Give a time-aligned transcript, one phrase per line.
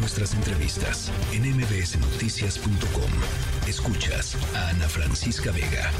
[0.00, 3.10] nuestras entrevistas en mbsnoticias.com.
[3.68, 5.90] Escuchas a Ana Francisca Vega.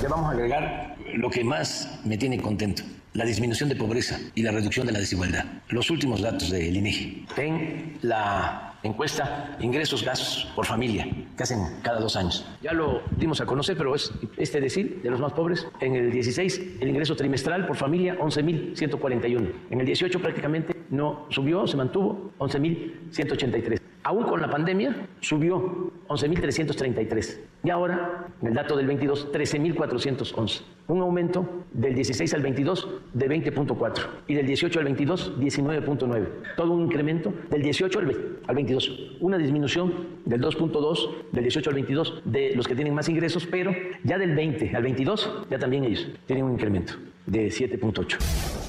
[0.00, 4.42] Ya vamos a agregar lo que más me tiene contento, la disminución de pobreza y
[4.42, 5.44] la reducción de la desigualdad.
[5.68, 7.26] Los últimos datos del INEGI.
[7.36, 11.06] En la encuesta ingresos gastos por familia
[11.36, 12.46] que hacen cada dos años.
[12.62, 15.66] Ya lo dimos a conocer, pero es este decir de los más pobres.
[15.80, 19.52] En el 16 el ingreso trimestral por familia 11.141.
[19.70, 23.80] En el 18 prácticamente no subió, se mantuvo 11.183.
[24.02, 30.62] Aún con la pandemia subió 11.333 y ahora, en el dato del 22, 13.411.
[30.88, 36.26] Un aumento del 16 al 22 de 20.4 y del 18 al 22 19.9.
[36.56, 37.98] Todo un incremento del 18
[38.46, 39.18] al 22.
[39.20, 39.92] Una disminución
[40.24, 43.72] del 2.2 del 18 al 22 de los que tienen más ingresos, pero
[44.02, 46.94] ya del 20 al 22 ya también ellos tienen un incremento
[47.26, 48.59] de 7.8.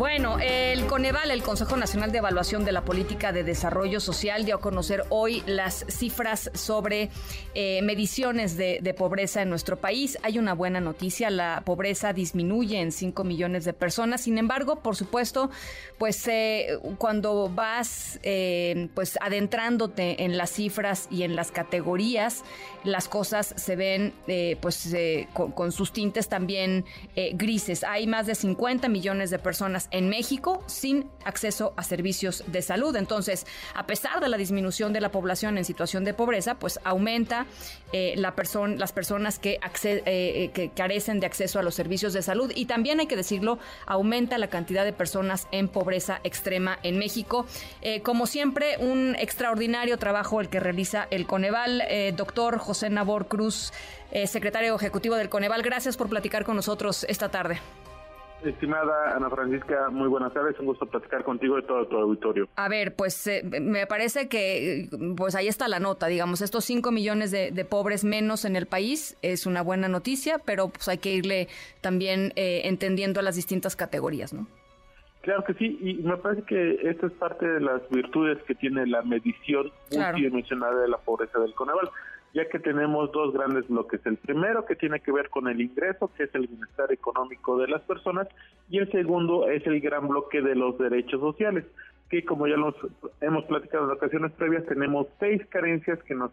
[0.00, 4.54] Bueno, el Coneval, el Consejo Nacional de Evaluación de la Política de Desarrollo Social, dio
[4.54, 7.10] a conocer hoy las cifras sobre
[7.54, 10.16] eh, mediciones de, pobreza en nuestro país.
[10.22, 14.22] Hay una buena noticia, la pobreza disminuye en 5 millones de personas.
[14.22, 15.50] Sin embargo, por supuesto,
[15.98, 22.42] pues eh, cuando vas eh, pues adentrándote en las cifras y en las categorías,
[22.84, 24.14] las cosas se ven
[24.62, 24.96] pues
[25.34, 26.86] con, con, sus tintes también
[27.34, 27.84] grises.
[27.84, 32.94] Hay más de 50 millones de personas en México sin acceso a servicios de salud.
[32.96, 37.46] Entonces, a pesar de la disminución de la población en situación de pobreza, pues aumenta
[37.92, 38.34] eh, la
[38.76, 42.64] las personas que, eh, eh, que carecen de acceso a los servicios de salud y
[42.64, 47.46] también hay que decirlo, aumenta la cantidad de personas en pobreza extrema en México.
[48.02, 51.82] como siempre, un extraordinario trabajo el que realiza el Coneval.
[52.16, 53.72] doctor José Nabor Cruz,
[54.26, 57.60] secretario ejecutivo del Coneval, gracias por platicar con nosotros esta tarde.
[58.44, 62.48] Estimada Ana Francisca, muy buenas tardes, un gusto platicar contigo y todo tu auditorio.
[62.56, 66.90] A ver, pues eh, me parece que pues ahí está la nota, digamos, estos 5
[66.90, 71.12] millones de, pobres menos en el país es una buena noticia, pero pues hay que
[71.12, 71.48] irle
[71.80, 74.46] también eh, entendiendo las distintas categorías, ¿no?
[75.20, 78.86] Claro que sí, y me parece que esto es parte de las virtudes que tiene
[78.86, 81.90] la medición multidimensional de la pobreza del Coneval
[82.32, 84.00] ya que tenemos dos grandes bloques.
[84.04, 87.68] El primero que tiene que ver con el ingreso, que es el bienestar económico de
[87.68, 88.28] las personas,
[88.68, 91.64] y el segundo es el gran bloque de los derechos sociales,
[92.08, 92.74] que como ya nos
[93.20, 96.30] hemos platicado en ocasiones previas, tenemos seis carencias que nos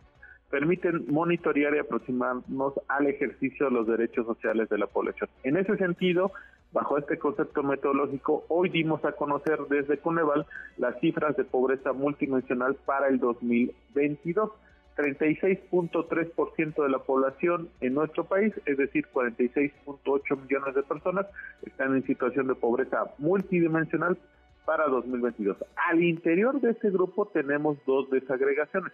[0.49, 5.29] permiten monitorear y aproximarnos al ejercicio de los derechos sociales de la población.
[5.43, 6.31] En ese sentido,
[6.71, 10.45] bajo este concepto metodológico, hoy dimos a conocer desde Coneval
[10.77, 14.51] las cifras de pobreza multidimensional para el 2022
[14.97, 21.27] 36.3% de la población en nuestro país, es decir, 46.8 millones de personas,
[21.65, 24.17] están en situación de pobreza multidimensional
[24.65, 25.57] para 2022.
[25.89, 28.91] Al interior de este grupo tenemos dos desagregaciones.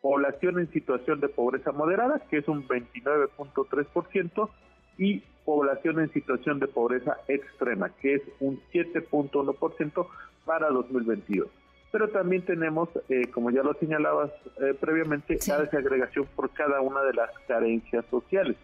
[0.00, 4.50] Población en situación de pobreza moderada, que es un 29.3%,
[4.98, 10.06] y población en situación de pobreza extrema, que es un 7.1%
[10.44, 11.48] para 2022
[11.92, 14.30] pero también tenemos, eh, como ya lo señalabas
[14.60, 18.56] eh, previamente, la desagregación por cada una de las carencias sociales.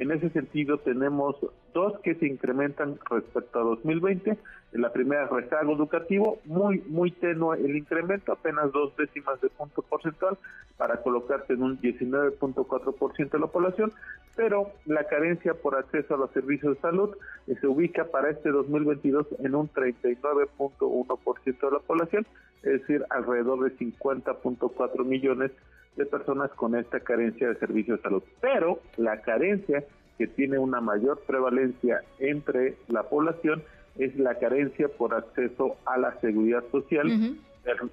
[0.00, 1.36] En ese sentido, tenemos
[1.74, 4.38] dos que se incrementan respecto a 2020.
[4.72, 9.82] En la primera, rezago educativo, muy, muy tenue el incremento, apenas dos décimas de punto
[9.82, 10.38] porcentual
[10.78, 13.92] para colocarse en un 19.4% de la población,
[14.36, 17.10] pero la carencia por acceso a los servicios de salud
[17.46, 22.26] eh, se ubica para este 2022 en un 39.1% de la población,
[22.62, 25.58] es decir, alrededor de 50.4 millones de
[26.06, 28.22] personas con esta carencia de servicios de salud.
[28.40, 29.84] Pero la carencia
[30.18, 33.62] que tiene una mayor prevalencia entre la población
[33.98, 37.36] es la carencia por acceso a la seguridad social.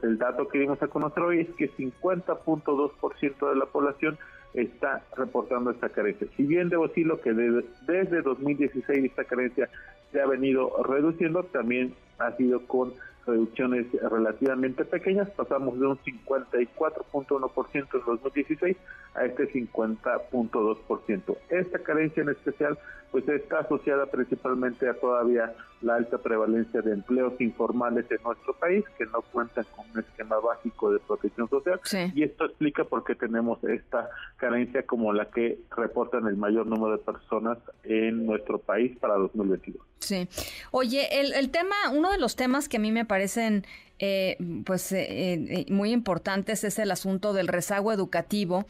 [0.02, 4.18] el, dato que dimos a conocer hoy es que 50.2% de la población
[4.54, 6.28] está reportando esta carencia.
[6.36, 9.70] Si bien debo decirlo que desde, desde 2016 esta carencia
[10.12, 12.94] se ha venido reduciendo, también ha sido con
[13.28, 18.78] reducciones relativamente pequeñas, pasamos de un 54.1% en 2016
[19.16, 21.38] a este 50.2%.
[21.50, 22.80] Esta carencia en especial
[23.12, 28.84] pues está asociada principalmente a todavía la alta prevalencia de empleos informales en nuestro país
[28.98, 31.80] que no cuentan con un esquema básico de protección social
[32.16, 36.98] y esto explica por qué tenemos esta carencia como la que reportan el mayor número
[36.98, 39.82] de personas en nuestro país para 2022.
[40.00, 40.28] Sí.
[40.72, 43.64] Oye, el, el tema, uno de los temas que a mí me parecen
[43.98, 48.66] eh, pues eh, eh, muy importantes es el asunto del rezago educativo.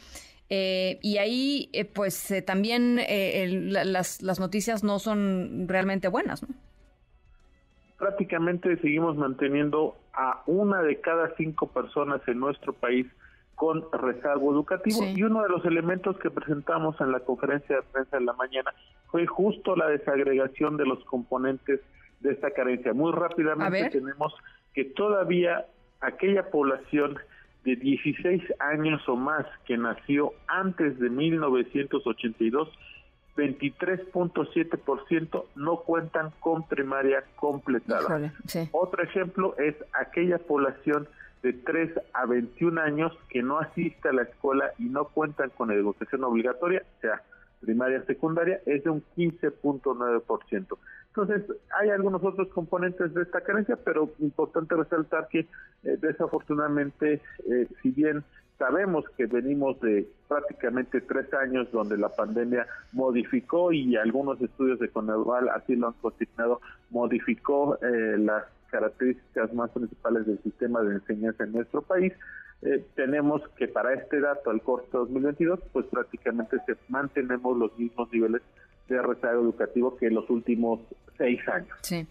[0.50, 3.02] y ahí, pues también
[3.92, 6.56] las, las noticias no son realmente buenas, ¿no?
[8.00, 13.06] Prácticamente seguimos manteniendo a una de cada cinco personas en nuestro país
[13.56, 18.18] con rezago educativo y uno de los elementos que presentamos en la conferencia de prensa
[18.18, 18.72] de la mañana
[19.12, 21.82] fue justo la desagregación de los componentes
[22.20, 22.94] de esta carencia.
[22.94, 24.34] Muy rápidamente tenemos
[24.74, 25.66] que todavía
[26.02, 27.18] aquella población
[27.64, 32.70] de 16 años o más que nació antes de 1982,
[33.36, 38.32] 23.7% no cuentan con primaria completada.
[38.72, 41.08] Otro ejemplo es aquella población
[41.44, 45.70] de 3 a 21 años que no asiste a la escuela y no cuentan con
[45.72, 47.22] educación obligatoria, o sea,
[47.60, 50.78] primaria secundaria, es de un 15.9%.
[51.18, 57.68] Entonces, hay algunos otros componentes de esta carencia, pero importante resaltar que eh, desafortunadamente, eh,
[57.82, 58.24] si bien
[58.60, 64.90] sabemos que venimos de prácticamente tres años donde la pandemia modificó y algunos estudios de
[64.90, 66.62] Coneval así lo han consignado,
[66.92, 72.14] modificó eh, las características más principales del sistema de enseñanza en nuestro país,
[72.96, 78.42] tenemos que para este dato, al corte 2022, pues prácticamente se mantenemos los mismos niveles
[78.88, 80.80] de rezago educativo que en los últimos
[81.18, 81.78] seis años.
[81.82, 82.08] Sí.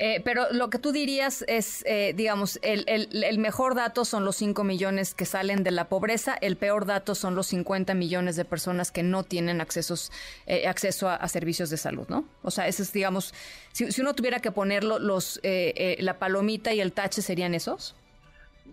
[0.00, 4.36] Eh, pero lo que tú dirías es, eh, digamos, el, el, mejor dato son los
[4.36, 8.44] 5 millones que salen de la pobreza, el peor dato son los 50 millones de
[8.44, 10.12] personas que no tienen accesos,
[10.46, 12.24] eh, acceso a, servicios de salud, ¿no?
[12.42, 13.34] O sea, ese es, digamos,
[13.72, 17.96] si, si uno tuviera que ponerlo, los, la palomita y el tache serían esos.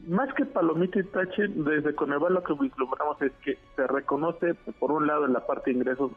[0.08, 4.92] Más que palomita y tache, desde Coneval lo que vislumbramos es que se reconoce, por
[4.92, 6.12] un lado, en la parte de ingresos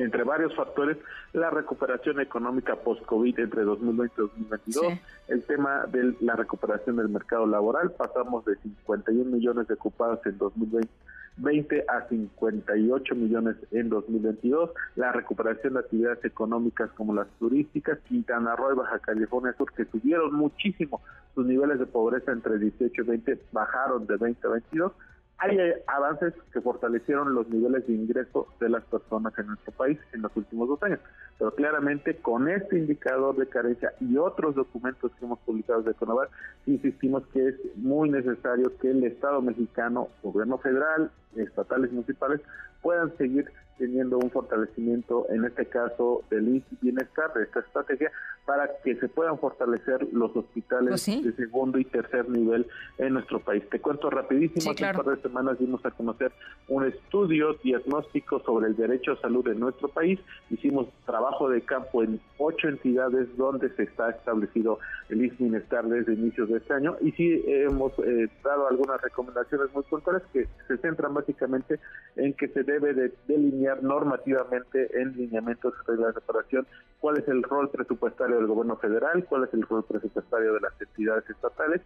[0.00, 0.96] entre varios factores,
[1.32, 4.92] la recuperación económica post-COVID entre 2020 y 2022,
[5.28, 10.38] el tema de la recuperación del mercado laboral, pasamos de 51 millones de ocupados en
[10.38, 18.56] 2020 a 58 millones en 2022, la recuperación de actividades económicas como las turísticas, Quintana
[18.56, 21.02] Roo y Baja California Sur, que subieron muchísimo
[21.34, 24.92] sus niveles de pobreza entre 18 y 20, bajaron de 20 a 22,
[25.40, 25.56] hay
[25.86, 30.36] avances que fortalecieron los niveles de ingreso de las personas en nuestro país en los
[30.36, 31.00] últimos dos años.
[31.38, 36.28] Pero claramente con este indicador de carencia y otros documentos que hemos publicado de Conavar,
[36.66, 42.42] insistimos que es muy necesario que el Estado mexicano, gobierno federal, estatales municipales
[42.82, 48.12] puedan seguir teniendo un fortalecimiento, en este caso del bienestar, de esta estrategia,
[48.44, 52.66] para que se puedan fortalecer los hospitales pues de segundo y tercer nivel
[52.98, 53.62] en nuestro país.
[53.70, 56.30] Te cuento rapidísimo, hace un par de semanas dimos a conocer
[56.68, 60.20] un estudio diagnóstico sobre el derecho a salud en nuestro país.
[60.50, 64.78] Hicimos trabajo de campo en ocho entidades donde se está establecido
[65.08, 69.72] el IS Bienestar desde inicios de este año y sí hemos eh, dado algunas recomendaciones
[69.72, 71.78] muy puntuales que se centran básicamente
[72.16, 76.66] en que se debe de delinear normativamente en lineamientos de la separación
[77.00, 80.80] cuál es el rol presupuestario del gobierno federal, cuál es el rol presupuestario de las
[80.80, 81.82] entidades estatales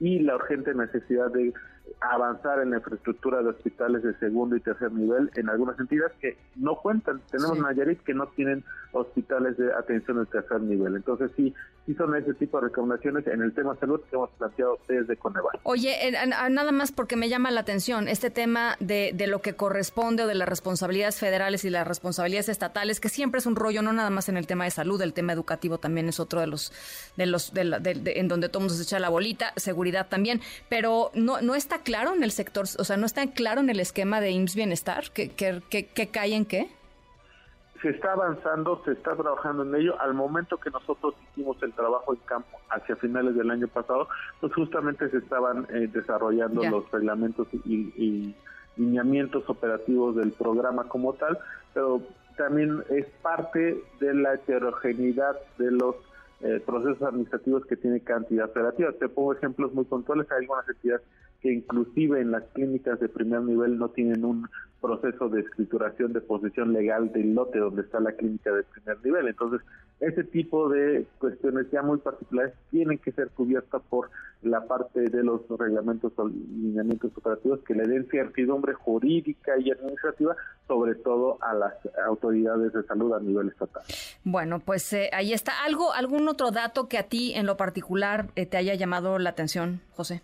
[0.00, 1.52] y la urgente necesidad de
[2.00, 6.36] avanzar en la infraestructura de hospitales de segundo y tercer nivel en algunas entidades que
[6.56, 7.20] no cuentan.
[7.30, 10.96] Tenemos Nayarit que no tienen hospitales de atención de tercer nivel.
[10.96, 11.54] Entonces sí,
[11.86, 15.58] sí son ese tipo de recomendaciones en el tema salud que hemos planteado desde Coneval.
[15.62, 20.24] Oye, nada más porque me llama la atención este tema de, de lo que corresponde
[20.24, 23.92] o de las responsabilidades federales y las responsabilidades estatales, que siempre es un rollo, no
[23.92, 26.72] nada más en el tema de salud, el tema educativo también es otro de los,
[27.16, 31.40] de los, de, en donde todo mundo se echa la bolita, seguridad también, pero no,
[31.40, 34.30] no está claro en el sector, o sea, no está claro en el esquema de
[34.30, 36.68] IMSS Bienestar, que, que, que, cae en qué?
[37.82, 40.00] se está avanzando, se está trabajando en ello.
[40.00, 44.08] Al momento que nosotros hicimos el trabajo en campo hacia finales del año pasado,
[44.40, 48.34] pues justamente se estaban eh, desarrollando los reglamentos y,
[48.74, 51.38] lineamientos operativos del programa como tal,
[51.74, 52.00] pero
[52.38, 55.96] también es parte de la heterogeneidad de los
[56.40, 58.90] eh, procesos administrativos que tiene cantidad operativa.
[58.92, 60.26] Te pongo ejemplos muy puntuales.
[60.30, 61.02] Hay algunas entidades
[61.42, 64.48] que inclusive en las clínicas de primer nivel no tienen un
[64.80, 69.28] proceso de escrituración de posesión legal del lote donde está la clínica de primer nivel.
[69.28, 69.60] Entonces,
[70.00, 74.10] ese tipo de cuestiones ya muy particulares tienen que ser cubiertas por
[74.42, 80.34] la parte de los reglamentos o lineamientos operativos que le den certidumbre jurídica y administrativa,
[80.66, 83.84] sobre todo a las autoridades de salud a nivel estatal.
[84.24, 85.52] Bueno, pues eh, ahí está.
[85.64, 89.30] ¿Algo, ¿Algún otro dato que a ti en lo particular eh, te haya llamado la
[89.30, 90.22] atención, José?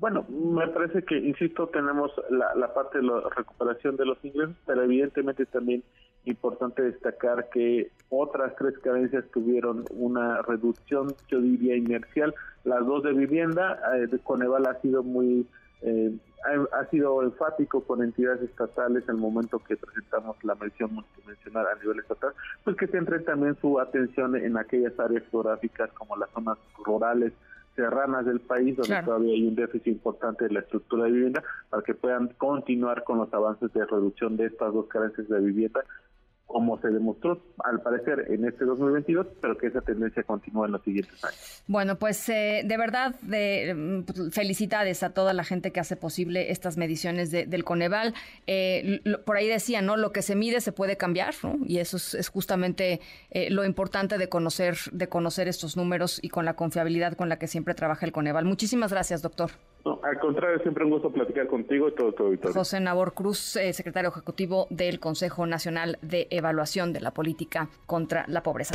[0.00, 4.82] Bueno, me parece que, insisto, tenemos la, parte de la recuperación de los ingresos, pero
[4.82, 5.84] evidentemente también
[6.24, 12.34] importante destacar que otras tres carencias tuvieron una reducción, yo diría, inercial.
[12.64, 15.46] Las dos de vivienda, eh, Coneval ha sido muy,
[15.82, 16.16] eh,
[16.72, 21.98] ha, sido enfático con entidades estatales el momento que presentamos la mención multidimensional a nivel
[21.98, 22.32] estatal,
[22.64, 27.34] pues que centren también su atención en aquellas áreas geográficas como las zonas rurales,
[27.76, 31.82] serranas del país, donde todavía hay un déficit importante de la estructura de vivienda, para
[31.82, 35.84] que puedan continuar con los avances de reducción de estas dos carencias de vivienda
[36.50, 40.82] como se demostró al parecer en este 2022, pero que esa tendencia continúa en los
[40.82, 41.62] siguientes años.
[41.68, 46.50] Bueno, pues eh, de verdad, de, mm, felicidades a toda la gente que hace posible
[46.50, 48.14] estas mediciones del Coneval.
[48.48, 49.96] Eh, por ahí decía, ¿no?
[49.96, 51.56] Lo que se mide se puede cambiar, ¿no?
[51.64, 56.44] Y eso es, justamente eh, lo importante de conocer, de conocer estos números y con
[56.44, 58.44] la confiabilidad con la que siempre trabaja el Coneval.
[58.44, 59.50] Muchísimas gracias, doctor.
[59.84, 62.52] Al contrario, siempre un gusto platicar contigo y todo, todo, todo.
[62.52, 68.42] José Nabor Cruz, secretario ejecutivo del Consejo Nacional de evaluación de la política contra la
[68.42, 68.74] pobreza.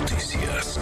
[0.00, 0.80] Noticias.